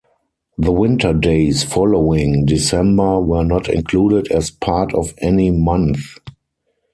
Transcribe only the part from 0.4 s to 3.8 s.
The winter days following December were not